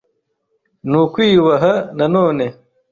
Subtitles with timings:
[0.89, 2.45] Nu kwiyubaha na none